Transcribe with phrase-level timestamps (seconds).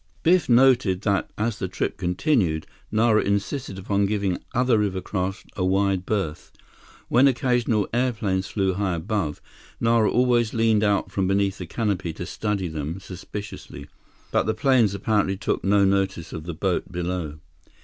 [0.23, 5.63] Biff noted that as the trip continued, Nara insisted upon giving other river craft a
[5.63, 6.51] wide berth.
[7.07, 9.43] When occasional airplanes flew high above,
[9.79, 13.85] Nara always leaned out from beneath the canopy to study them suspiciously,
[14.31, 17.39] but the planes apparently took no notice of the boat below.